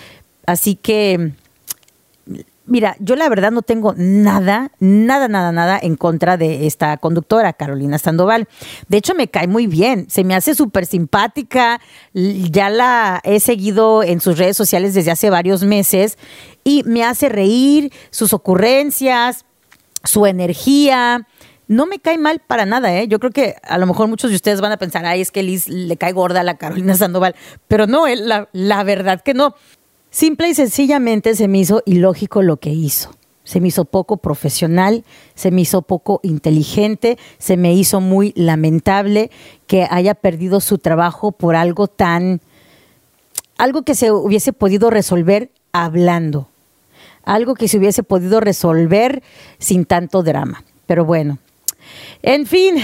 Así 0.46 0.74
que 0.76 1.32
Mira, 2.66 2.97
yo 2.99 3.14
la 3.14 3.28
verdad 3.28 3.52
no 3.52 3.61
tengo 3.61 3.92
nada, 3.94 4.73
nada, 4.80 5.28
nada, 5.28 5.52
nada 5.52 5.78
en 5.83 5.97
contra 5.97 6.38
de 6.38 6.66
esta 6.66 6.97
conductora, 6.97 7.52
Carolina 7.52 7.99
Sandoval. 7.99 8.49
De 8.88 8.97
hecho, 8.97 9.14
me 9.14 9.28
cae 9.28 9.47
muy 9.47 9.66
bien, 9.66 10.09
se 10.09 10.25
me 10.25 10.35
hace 10.35 10.54
súper 10.54 10.87
simpática, 10.87 11.83
ya 12.14 12.71
la 12.71 13.21
he 13.23 13.38
seguido 13.40 14.02
en 14.02 14.23
sus 14.23 14.38
redes 14.38 14.56
sociales 14.56 14.94
desde 14.94 15.11
hace 15.11 15.28
varios 15.28 15.62
meses 15.62 16.16
y 16.64 16.83
me 16.85 17.04
hace 17.04 17.28
reír 17.28 17.92
sus 18.11 18.33
ocurrencias, 18.33 19.44
su 20.02 20.25
energía. 20.25 21.28
No 21.68 21.85
me 21.85 21.99
cae 21.99 22.16
mal 22.16 22.40
para 22.47 22.64
nada, 22.64 22.94
¿eh? 22.94 23.09
Yo 23.09 23.18
creo 23.18 23.33
que 23.33 23.56
a 23.62 23.76
lo 23.76 23.87
mejor 23.87 24.09
muchos 24.09 24.30
de 24.30 24.37
ustedes 24.37 24.62
van 24.62 24.73
a 24.73 24.78
pensar, 24.78 25.04
ay, 25.04 25.21
es 25.21 25.30
que 25.30 25.42
Liz 25.42 25.68
le 25.68 25.99
cae 25.99 26.12
gorda 26.12 26.40
a 26.40 26.44
la 26.44 26.56
Carolina 26.56 26.94
Sandoval, 26.94 27.35
pero 27.68 27.87
no, 27.87 28.06
eh, 28.06 28.16
la, 28.16 28.49
la 28.52 28.85
verdad 28.85 29.21
que 29.23 29.35
no. 29.35 29.54
Simple 30.14 30.49
y 30.50 30.54
sencillamente 30.54 31.35
se 31.35 31.49
me 31.49 31.59
hizo 31.59 31.83
ilógico 31.87 32.40
lo 32.40 32.59
que 32.59 32.71
hizo. 32.71 33.11
Se 33.42 33.61
me 33.61 33.66
hizo 33.66 33.85
poco 33.85 34.16
profesional, 34.18 35.02
se 35.35 35.50
me 35.50 35.62
hizo 35.62 35.83
poco 35.83 36.21
inteligente, 36.23 37.18
se 37.38 37.56
me 37.56 37.75
hizo 37.75 38.00
muy 38.00 38.33
lamentable 38.37 39.33
que 39.66 39.88
haya 39.90 40.14
perdido 40.14 40.61
su 40.61 40.78
trabajo 40.78 41.33
por 41.33 41.56
algo 41.56 41.88
tan, 41.88 42.40
algo 43.59 43.83
que 43.83 43.97
se 43.97 44.12
hubiese 44.12 44.52
podido 44.52 44.88
resolver 44.88 45.50
hablando, 45.73 46.47
algo 47.25 47.56
que 47.56 47.66
se 47.66 47.78
hubiese 47.78 48.04
podido 48.04 48.38
resolver 48.38 49.21
sin 49.59 49.85
tanto 49.85 50.23
drama. 50.23 50.62
Pero 50.87 51.04
bueno, 51.04 51.38
en 52.23 52.47
fin, 52.47 52.76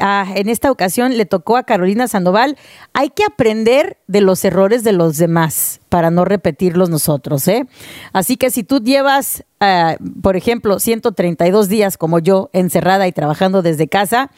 En 0.00 0.48
esta 0.48 0.70
ocasión 0.70 1.16
le 1.16 1.26
tocó 1.26 1.56
a 1.56 1.64
Carolina 1.64 2.08
Sandoval. 2.08 2.56
Hay 2.92 3.10
que 3.10 3.24
aprender 3.24 3.98
de 4.06 4.20
los 4.20 4.44
errores 4.44 4.84
de 4.84 4.92
los 4.92 5.16
demás 5.16 5.80
para 5.88 6.10
no 6.10 6.24
repetirlos 6.24 6.90
nosotros. 6.90 7.46
¿eh? 7.48 7.66
Así 8.12 8.36
que 8.36 8.50
si 8.50 8.64
tú 8.64 8.80
llevas, 8.80 9.44
ah, 9.60 9.96
por 10.22 10.36
ejemplo, 10.36 10.78
132 10.78 11.68
días 11.68 11.96
como 11.96 12.18
yo, 12.18 12.50
encerrada 12.52 13.06
y 13.06 13.12
trabajando 13.12 13.62
desde 13.62 13.88
casa, 13.88 14.30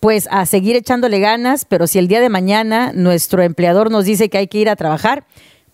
pues 0.00 0.28
a 0.30 0.46
seguir 0.46 0.76
echándole 0.76 1.20
ganas, 1.20 1.64
pero 1.64 1.86
si 1.86 1.98
el 1.98 2.08
día 2.08 2.20
de 2.20 2.28
mañana 2.28 2.92
nuestro 2.94 3.42
empleador 3.42 3.90
nos 3.90 4.04
dice 4.04 4.28
que 4.28 4.38
hay 4.38 4.48
que 4.48 4.58
ir 4.58 4.68
a 4.68 4.76
trabajar, 4.76 5.24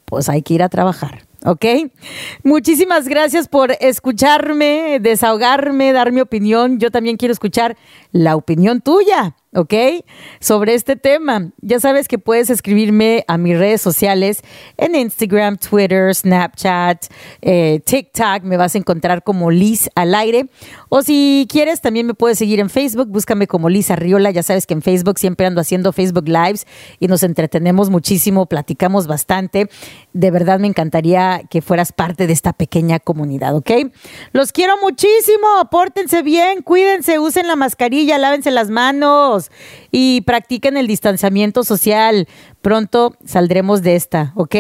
pues 0.05 0.29
hay 0.29 0.43
que 0.43 0.55
ir 0.55 0.63
a 0.63 0.69
trabajar. 0.69 1.30
¿Ok? 1.45 1.65
Muchísimas 2.43 3.09
gracias 3.09 3.49
por 3.49 3.73
escucharme, 3.81 4.99
desahogarme, 5.01 5.93
dar 5.93 6.13
mi 6.13 6.21
opinión. 6.21 6.79
Yo 6.79 6.91
también 6.91 7.17
quiero 7.17 7.33
escuchar 7.33 7.77
la 8.13 8.37
opinión 8.37 8.81
tuya. 8.81 9.35
¿Ok? 9.55 9.75
Sobre 10.41 10.75
este 10.75 10.97
tema. 10.97 11.51
Ya 11.61 11.81
sabes 11.81 12.07
que 12.07 12.19
puedes 12.19 12.51
escribirme 12.51 13.25
a 13.27 13.37
mis 13.37 13.59
redes 13.59 13.81
sociales 13.81 14.43
en 14.77 14.95
Instagram, 14.95 15.57
Twitter, 15.57 16.15
Snapchat, 16.15 17.07
eh, 17.43 17.81
TikTok. 17.85 18.43
Me 18.45 18.57
vas 18.57 18.75
a 18.75 18.79
encontrar 18.79 19.23
como 19.25 19.51
Liz 19.51 19.91
al 19.95 20.15
aire. 20.15 20.49
O 20.89 21.03
si 21.03 21.47
quieres, 21.51 21.81
también 21.81 22.07
me 22.07 22.15
puedes 22.15 22.39
seguir 22.39 22.61
en 22.61 22.71
Facebook. 22.71 23.09
Búscame 23.09 23.47
como 23.47 23.69
Liz 23.69 23.91
Arriola. 23.91 24.31
Ya 24.31 24.43
sabes 24.43 24.67
que 24.67 24.75
en 24.75 24.83
Facebook 24.83 25.19
siempre 25.19 25.47
ando 25.47 25.61
haciendo 25.61 25.93
Facebook 25.93 26.29
Lives 26.29 26.67
y 27.01 27.09
nos 27.09 27.23
entretenemos 27.23 27.91
muchísimo, 27.91 28.47
platicamos 28.47 29.07
bastante. 29.07 29.69
De 30.13 30.31
verdad 30.31 30.61
me 30.61 30.69
encantaría 30.69 31.43
que 31.51 31.61
fueras 31.61 31.93
parte 31.93 32.27
de 32.27 32.33
esta 32.33 32.53
pequeña 32.53 33.01
comunidad, 33.01 33.57
¿ok? 33.57 33.71
Los 34.33 34.53
quiero 34.53 34.75
muchísimo. 34.81 35.47
Pórtense 35.71 36.23
bien, 36.23 36.63
cuídense, 36.63 37.19
usen 37.19 37.49
la 37.49 37.57
mascarilla, 37.57 38.19
lávense 38.19 38.51
las 38.51 38.71
manos 38.71 39.40
y 39.91 40.23
practiquen 40.23 40.77
el 40.77 40.87
distanciamiento 40.87 41.65
social. 41.65 42.29
Pronto 42.61 43.17
saldremos 43.25 43.83
de 43.83 43.97
esta, 43.97 44.33
¿ok? 44.35 44.57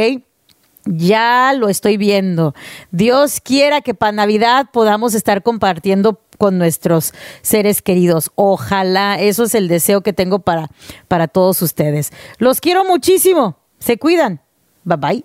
Ya 0.87 1.53
lo 1.57 1.69
estoy 1.69 1.97
viendo. 1.97 2.55
Dios 2.91 3.41
quiera 3.41 3.81
que 3.83 3.95
para 3.95 4.13
Navidad 4.13 4.67
podamos 4.73 5.15
estar 5.15 5.43
compartiendo 5.43 6.21
con 6.39 6.57
nuestros 6.57 7.13
seres 7.43 7.83
queridos. 7.83 8.31
Ojalá, 8.35 9.21
eso 9.21 9.45
es 9.45 9.55
el 9.55 9.69
deseo 9.69 10.01
que 10.01 10.15
tengo 10.15 10.39
para, 10.39 10.71
para 11.07 11.29
todos 11.29 11.61
ustedes. 11.61 12.13
Los 12.39 12.61
quiero 12.61 12.85
muchísimo. 12.85 13.59
Se 13.79 13.99
cuidan. 13.99 14.41
Bye 14.85 14.97
bye. 14.97 15.19